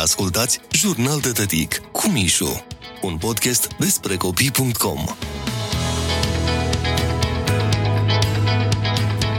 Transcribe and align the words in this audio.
Ascultați 0.00 0.60
Jurnal 0.70 1.20
de 1.20 1.30
Tătic 1.30 1.80
cu 1.92 2.08
Mișu, 2.08 2.64
un 3.02 3.16
podcast 3.16 3.68
despre 3.78 4.16
copii.com. 4.16 5.04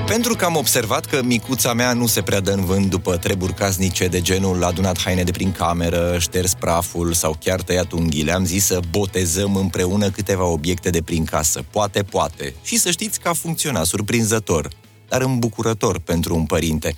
Pentru 0.08 0.36
că 0.36 0.46
am 0.46 0.56
observat 0.56 1.06
că 1.06 1.22
micuța 1.24 1.74
mea 1.74 1.94
nu 1.94 2.06
se 2.06 2.22
prea 2.22 2.40
dă 2.40 2.52
în 2.52 2.66
vânt 2.66 2.90
după 2.90 3.18
treburi 3.18 3.54
casnice 3.54 4.08
de 4.08 4.22
genul 4.22 4.64
adunat 4.64 5.02
haine 5.02 5.24
de 5.24 5.32
prin 5.32 5.52
cameră, 5.52 6.18
șters 6.20 6.54
praful 6.54 7.14
sau 7.14 7.38
chiar 7.40 7.62
tăiat 7.62 7.92
unghiile, 7.92 8.32
am 8.32 8.46
zis 8.46 8.66
să 8.66 8.80
botezăm 8.90 9.56
împreună 9.56 10.10
câteva 10.10 10.46
obiecte 10.46 10.90
de 10.90 11.02
prin 11.02 11.26
casă. 11.26 11.64
Poate, 11.70 12.04
poate. 12.04 12.54
Și 12.64 12.78
să 12.78 12.92
știți 12.92 13.20
că 13.20 13.30
a 13.30 13.34
funcționat 13.34 13.86
surprinzător, 13.86 14.68
dar 15.08 15.22
îmbucurător 15.22 16.00
pentru 16.00 16.36
un 16.36 16.46
părinte. 16.46 16.96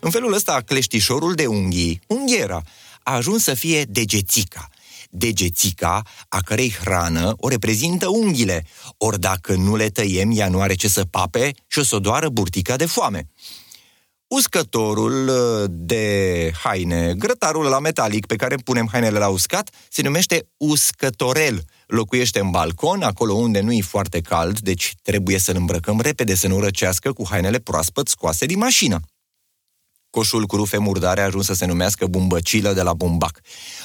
În 0.00 0.10
felul 0.10 0.32
ăsta, 0.32 0.62
cleștișorul 0.66 1.34
de 1.34 1.46
unghii, 1.46 2.00
unghiera, 2.06 2.62
a 3.02 3.14
ajuns 3.14 3.42
să 3.42 3.54
fie 3.54 3.82
degețica. 3.82 4.68
Degețica, 5.10 6.02
a 6.28 6.40
cărei 6.40 6.72
hrană 6.80 7.32
o 7.36 7.48
reprezintă 7.48 8.08
unghiile, 8.08 8.66
ori 8.96 9.20
dacă 9.20 9.54
nu 9.54 9.76
le 9.76 9.88
tăiem, 9.88 10.30
ea 10.34 10.48
nu 10.48 10.60
are 10.60 10.74
ce 10.74 10.88
să 10.88 11.04
pape 11.04 11.52
și 11.66 11.78
o 11.78 11.82
să 11.82 11.98
doară 11.98 12.28
burtica 12.28 12.76
de 12.76 12.86
foame. 12.86 13.28
Uscătorul 14.26 15.28
uh, 15.28 15.64
de 15.70 16.50
haine, 16.62 17.14
grătarul 17.14 17.64
la 17.64 17.78
metalic 17.78 18.26
pe 18.26 18.36
care 18.36 18.56
punem 18.56 18.88
hainele 18.90 19.18
la 19.18 19.28
uscat, 19.28 19.70
se 19.88 20.02
numește 20.02 20.48
uscătorel. 20.56 21.64
Locuiește 21.86 22.40
în 22.40 22.50
balcon, 22.50 23.02
acolo 23.02 23.32
unde 23.32 23.60
nu 23.60 23.72
e 23.72 23.80
foarte 23.80 24.20
cald, 24.20 24.58
deci 24.58 24.94
trebuie 25.02 25.38
să-l 25.38 25.56
îmbrăcăm 25.56 26.00
repede 26.00 26.34
să 26.34 26.48
nu 26.48 26.60
răcească 26.60 27.12
cu 27.12 27.26
hainele 27.30 27.58
proaspăt 27.58 28.08
scoase 28.08 28.46
din 28.46 28.58
mașină. 28.58 29.00
Coșul 30.12 30.46
cu 30.46 30.56
rufe 30.56 30.78
murdare 30.78 31.20
a 31.20 31.24
ajuns 31.24 31.46
să 31.46 31.54
se 31.54 31.66
numească 31.66 32.06
bumbăcilă 32.06 32.72
de 32.72 32.82
la 32.82 32.94
bumbac. 32.94 33.40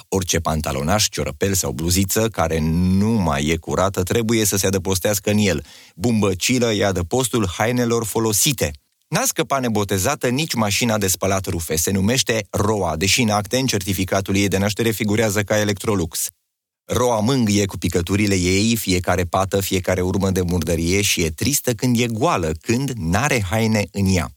Orice 0.07 0.39
pantalonaș, 0.39 1.07
ciorăpel 1.09 1.53
sau 1.53 1.71
bluziță 1.71 2.27
care 2.27 2.59
nu 2.59 3.09
mai 3.09 3.45
e 3.45 3.55
curată 3.55 4.03
trebuie 4.03 4.45
să 4.45 4.57
se 4.57 4.67
adăpostească 4.67 5.29
în 5.29 5.37
el. 5.37 5.65
Bumbăcilă 5.95 6.73
e 6.73 6.85
adăpostul 6.85 7.47
hainelor 7.57 8.05
folosite. 8.05 8.71
N-a 9.07 9.23
scăpat 9.25 9.61
nebotezată 9.61 10.27
nici 10.27 10.53
mașina 10.53 10.97
de 10.97 11.07
spălat 11.07 11.45
rufe. 11.45 11.75
Se 11.75 11.91
numește 11.91 12.47
ROA, 12.49 12.95
deși 12.95 13.21
în 13.21 13.29
acte 13.29 13.57
în 13.57 13.65
certificatul 13.65 14.35
ei 14.35 14.47
de 14.47 14.57
naștere 14.57 14.91
figurează 14.91 15.43
ca 15.43 15.59
Electrolux. 15.59 16.27
Roa 16.85 17.19
mângâie 17.19 17.65
cu 17.65 17.77
picăturile 17.77 18.35
ei 18.35 18.75
fiecare 18.75 19.23
pată, 19.23 19.61
fiecare 19.61 20.01
urmă 20.01 20.29
de 20.31 20.41
murdărie 20.41 21.01
și 21.01 21.21
e 21.21 21.29
tristă 21.29 21.73
când 21.73 21.99
e 21.99 22.05
goală, 22.07 22.51
când 22.61 22.91
n-are 22.95 23.41
haine 23.49 23.87
în 23.91 24.05
ea. 24.15 24.36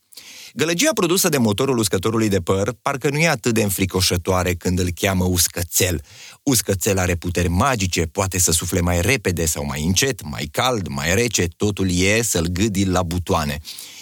Gălăgia 0.54 0.90
produsă 0.94 1.28
de 1.28 1.38
motorul 1.38 1.78
uscătorului 1.78 2.28
de 2.28 2.40
păr 2.40 2.74
parcă 2.82 3.10
nu 3.10 3.18
e 3.18 3.28
atât 3.28 3.54
de 3.54 3.62
înfricoșătoare 3.62 4.54
când 4.54 4.78
îl 4.78 4.90
cheamă 4.94 5.24
uscățel. 5.24 6.02
Uscățel 6.42 6.98
are 6.98 7.14
puteri 7.14 7.48
magice, 7.48 8.02
poate 8.02 8.38
să 8.38 8.52
sufle 8.52 8.80
mai 8.80 9.00
repede 9.00 9.46
sau 9.46 9.64
mai 9.64 9.84
încet, 9.84 10.22
mai 10.22 10.48
cald, 10.52 10.86
mai 10.88 11.14
rece, 11.14 11.48
totul 11.56 11.90
e 11.90 12.22
să-l 12.22 12.46
gâdi 12.46 12.84
la 12.84 13.02
butoane. 13.02 13.58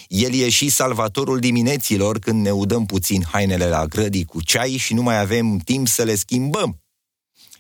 El 0.09 0.35
e 0.35 0.49
și 0.49 0.69
salvatorul 0.69 1.39
dimineților 1.39 2.19
când 2.19 2.43
ne 2.43 2.51
udăm 2.51 2.87
puțin 2.87 3.25
hainele 3.33 3.69
la 3.69 3.87
grădii 3.87 4.25
cu 4.25 4.43
ceai 4.43 4.77
și 4.77 4.95
nu 4.95 5.03
mai 5.03 5.21
avem 5.21 5.59
timp 5.59 5.89
să 5.89 6.03
le 6.03 6.15
schimbăm. 6.15 6.81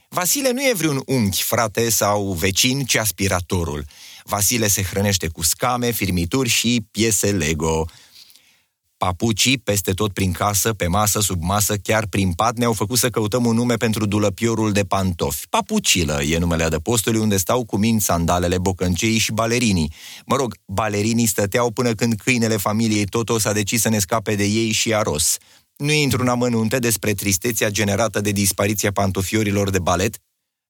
Vasile 0.08 0.50
nu 0.50 0.60
e 0.60 0.72
vreun 0.74 1.02
unchi, 1.06 1.42
frate 1.42 1.90
sau 1.90 2.32
vecin, 2.32 2.84
ci 2.84 2.96
aspiratorul. 2.96 3.84
Vasile 4.24 4.68
se 4.68 4.82
hrănește 4.82 5.28
cu 5.28 5.42
scame, 5.42 5.90
firmituri 5.90 6.48
și 6.48 6.86
piese 6.90 7.30
Lego. 7.30 7.86
Papucii, 8.98 9.58
peste 9.58 9.92
tot 9.92 10.12
prin 10.12 10.32
casă, 10.32 10.72
pe 10.72 10.86
masă, 10.86 11.20
sub 11.20 11.42
masă, 11.42 11.76
chiar 11.76 12.06
prin 12.06 12.32
pat, 12.32 12.56
ne-au 12.56 12.72
făcut 12.72 12.98
să 12.98 13.08
căutăm 13.08 13.44
un 13.44 13.54
nume 13.54 13.74
pentru 13.74 14.06
dulăpiorul 14.06 14.72
de 14.72 14.84
pantofi. 14.84 15.46
Papucilă 15.48 16.22
e 16.22 16.38
numele 16.38 16.62
adăpostului 16.62 17.20
unde 17.20 17.36
stau 17.36 17.64
cu 17.64 17.76
min 17.76 17.98
sandalele, 17.98 18.58
bocăncei 18.58 19.18
și 19.18 19.32
balerinii. 19.32 19.92
Mă 20.26 20.36
rog, 20.36 20.56
balerinii 20.66 21.26
stăteau 21.26 21.70
până 21.70 21.92
când 21.92 22.14
câinele 22.14 22.56
familiei 22.56 23.04
Toto 23.04 23.38
s-a 23.38 23.52
decis 23.52 23.80
să 23.80 23.88
ne 23.88 23.98
scape 23.98 24.34
de 24.34 24.44
ei 24.44 24.72
și 24.72 24.94
aros. 24.94 25.36
Nu 25.76 25.92
intru 25.92 26.22
în 26.22 26.28
amănunte 26.28 26.78
despre 26.78 27.12
tristețea 27.12 27.70
generată 27.70 28.20
de 28.20 28.30
dispariția 28.30 28.92
pantofiorilor 28.92 29.70
de 29.70 29.78
balet, 29.78 30.18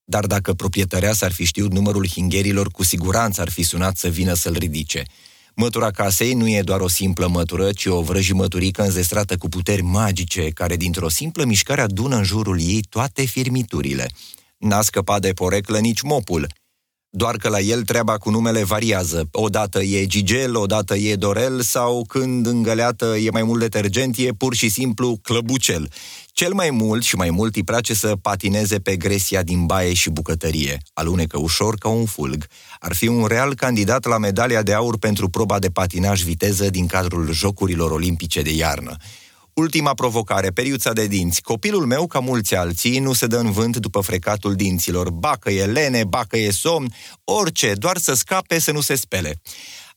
dar 0.03 0.25
dacă 0.25 0.53
proprietărea 0.53 1.13
s-ar 1.13 1.31
fi 1.31 1.45
știut 1.45 1.71
numărul 1.71 2.07
hingherilor, 2.07 2.67
cu 2.71 2.83
siguranță 2.83 3.41
ar 3.41 3.49
fi 3.49 3.63
sunat 3.63 3.97
să 3.97 4.07
vină 4.07 4.33
să-l 4.33 4.55
ridice. 4.57 5.05
Mătura 5.61 5.91
casei 5.91 6.33
nu 6.33 6.49
e 6.49 6.61
doar 6.61 6.79
o 6.79 6.87
simplă 6.87 7.27
mătură, 7.27 7.71
ci 7.71 7.85
o 7.85 8.01
vrăjimăturică 8.01 8.81
înzestrată 8.83 9.37
cu 9.37 9.49
puteri 9.49 9.81
magice, 9.81 10.49
care 10.49 10.75
dintr-o 10.75 11.09
simplă 11.09 11.45
mișcare 11.45 11.81
adună 11.81 12.15
în 12.15 12.23
jurul 12.23 12.59
ei 12.59 12.81
toate 12.89 13.25
firmiturile. 13.25 14.09
N-a 14.57 14.81
scăpat 14.81 15.21
de 15.21 15.31
poreclă 15.33 15.79
nici 15.79 16.01
mopul. 16.01 16.47
Doar 17.11 17.35
că 17.35 17.49
la 17.49 17.59
el 17.59 17.83
treaba 17.83 18.17
cu 18.17 18.29
numele 18.29 18.63
variază. 18.63 19.27
Odată 19.31 19.83
e 19.83 20.05
Gigel, 20.05 20.55
odată 20.55 20.95
e 20.95 21.15
Dorel 21.15 21.61
sau 21.61 22.05
când 22.07 22.45
îngăleată 22.45 23.05
e 23.05 23.29
mai 23.29 23.43
mult 23.43 23.59
detergent, 23.59 24.17
e 24.17 24.31
pur 24.37 24.55
și 24.55 24.69
simplu 24.69 25.19
clăbucel. 25.21 25.91
Cel 26.25 26.53
mai 26.53 26.69
mult 26.69 27.03
și 27.03 27.15
mai 27.15 27.29
mult 27.29 27.55
îi 27.55 27.63
place 27.63 27.93
să 27.93 28.15
patineze 28.21 28.79
pe 28.79 28.95
gresia 28.95 29.43
din 29.43 29.65
baie 29.65 29.93
și 29.93 30.09
bucătărie. 30.09 30.77
Alunecă 30.93 31.39
ușor 31.39 31.75
ca 31.75 31.89
un 31.89 32.05
fulg. 32.05 32.47
Ar 32.79 32.95
fi 32.95 33.07
un 33.07 33.25
real 33.25 33.55
candidat 33.55 34.05
la 34.05 34.17
medalia 34.17 34.61
de 34.61 34.73
aur 34.73 34.97
pentru 34.97 35.29
proba 35.29 35.59
de 35.59 35.69
patinaj 35.69 36.21
viteză 36.23 36.69
din 36.69 36.85
cadrul 36.85 37.31
Jocurilor 37.31 37.91
Olimpice 37.91 38.41
de 38.41 38.53
iarnă. 38.53 38.95
Ultima 39.59 39.93
provocare, 39.93 40.49
periuța 40.49 40.93
de 40.93 41.07
dinți. 41.07 41.41
Copilul 41.41 41.85
meu, 41.85 42.07
ca 42.07 42.19
mulți 42.19 42.55
alții, 42.55 42.99
nu 42.99 43.13
se 43.13 43.27
dă 43.27 43.37
în 43.37 43.51
vânt 43.51 43.77
după 43.77 43.99
frecatul 43.99 44.55
dinților. 44.55 45.09
Bacă 45.09 45.51
e 45.51 45.65
lene, 45.65 46.03
bacă 46.03 46.37
e 46.37 46.51
somn, 46.51 46.93
orice, 47.23 47.73
doar 47.73 47.97
să 47.97 48.13
scape 48.13 48.59
să 48.59 48.71
nu 48.71 48.81
se 48.81 48.95
spele. 48.95 49.41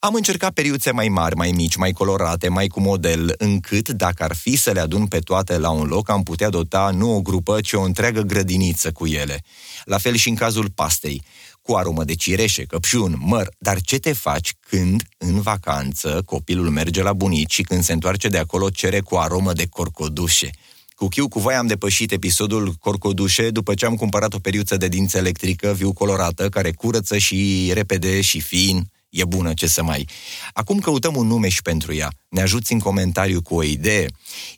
Am 0.04 0.14
încercat 0.14 0.52
periuțe 0.52 0.90
mai 0.90 1.08
mari, 1.08 1.36
mai 1.36 1.50
mici, 1.50 1.76
mai 1.76 1.92
colorate, 1.92 2.48
mai 2.48 2.66
cu 2.66 2.80
model, 2.80 3.34
încât, 3.38 3.88
dacă 3.88 4.22
ar 4.22 4.34
fi 4.34 4.56
să 4.56 4.70
le 4.70 4.80
adun 4.80 5.06
pe 5.06 5.18
toate 5.18 5.58
la 5.58 5.70
un 5.70 5.86
loc, 5.86 6.10
am 6.10 6.22
putea 6.22 6.48
dota 6.48 6.90
nu 6.90 7.14
o 7.14 7.20
grupă, 7.20 7.60
ci 7.60 7.72
o 7.72 7.80
întreagă 7.80 8.20
grădiniță 8.20 8.92
cu 8.92 9.06
ele. 9.06 9.42
La 9.84 9.98
fel 9.98 10.14
și 10.14 10.28
în 10.28 10.34
cazul 10.34 10.70
pastei 10.70 11.22
cu 11.60 11.72
aromă 11.72 12.04
de 12.04 12.14
cireșe, 12.14 12.64
căpșun, 12.64 13.16
măr, 13.18 13.48
dar 13.58 13.80
ce 13.80 13.98
te 13.98 14.12
faci 14.12 14.54
când, 14.60 15.02
în 15.18 15.40
vacanță, 15.40 16.22
copilul 16.26 16.70
merge 16.70 17.02
la 17.02 17.12
bunici 17.12 17.52
și 17.52 17.62
când 17.62 17.82
se 17.82 17.92
întoarce 17.92 18.28
de 18.28 18.38
acolo 18.38 18.70
cere 18.70 19.00
cu 19.00 19.16
aromă 19.16 19.52
de 19.52 19.66
corcodușe? 19.70 20.50
Cu 20.94 21.08
chiu 21.08 21.28
cu 21.28 21.40
voi 21.40 21.54
am 21.54 21.66
depășit 21.66 22.12
episodul 22.12 22.74
corcodușe 22.80 23.50
după 23.50 23.74
ce 23.74 23.86
am 23.86 23.94
cumpărat 23.94 24.34
o 24.34 24.38
periuță 24.38 24.76
de 24.76 24.88
dinți 24.88 25.16
electrică 25.16 25.72
viu 25.76 25.92
colorată 25.92 26.48
care 26.48 26.72
curăță 26.72 27.18
și 27.18 27.70
repede 27.74 28.20
și 28.20 28.40
fin, 28.40 28.90
e 29.12 29.24
bună, 29.24 29.54
ce 29.54 29.66
să 29.66 29.82
mai... 29.82 30.08
Acum 30.52 30.78
căutăm 30.78 31.16
un 31.16 31.26
nume 31.26 31.48
și 31.48 31.62
pentru 31.62 31.94
ea. 31.94 32.12
Ne 32.28 32.40
ajuți 32.40 32.72
în 32.72 32.78
comentariu 32.78 33.42
cu 33.42 33.54
o 33.54 33.62
idee. 33.62 34.06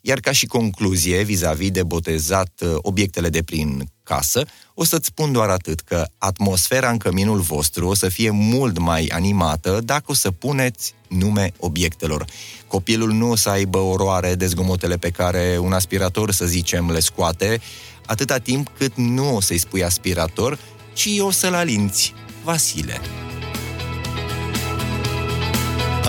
Iar 0.01 0.19
ca 0.19 0.31
și 0.31 0.45
concluzie, 0.45 1.23
vis-a-vis 1.23 1.71
de 1.71 1.83
botezat 1.83 2.51
uh, 2.61 2.75
obiectele 2.77 3.29
de 3.29 3.43
prin 3.43 3.89
casă, 4.03 4.45
o 4.73 4.83
să-ți 4.83 5.05
spun 5.05 5.31
doar 5.31 5.49
atât, 5.49 5.79
că 5.79 6.05
atmosfera 6.17 6.89
în 6.89 6.97
căminul 6.97 7.39
vostru 7.39 7.87
o 7.87 7.93
să 7.93 8.09
fie 8.09 8.29
mult 8.29 8.77
mai 8.77 9.07
animată 9.13 9.81
dacă 9.83 10.03
o 10.07 10.13
să 10.13 10.31
puneți 10.31 10.93
nume 11.07 11.51
obiectelor. 11.59 12.25
Copilul 12.67 13.11
nu 13.11 13.29
o 13.29 13.35
să 13.35 13.49
aibă 13.49 13.77
oroare 13.77 14.35
de 14.35 14.47
zgomotele 14.47 14.97
pe 14.97 15.09
care 15.09 15.57
un 15.61 15.73
aspirator, 15.73 16.31
să 16.31 16.45
zicem, 16.45 16.91
le 16.91 16.99
scoate, 16.99 17.61
atâta 18.05 18.37
timp 18.37 18.71
cât 18.77 18.95
nu 18.95 19.35
o 19.35 19.41
să-i 19.41 19.57
spui 19.57 19.83
aspirator, 19.83 20.59
ci 20.93 21.09
o 21.19 21.31
să-l 21.31 21.53
alinți. 21.53 22.13
Vasile. 22.43 23.01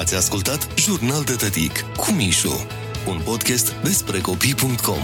Ați 0.07 0.15
ascultat 0.15 0.79
Jurnal 0.79 1.23
de 1.25 1.33
Tătic 1.33 1.85
cu 1.97 2.11
Mișu, 2.11 2.67
un 3.07 3.21
podcast 3.25 3.73
despre 3.73 4.21
copii.com. 4.21 5.03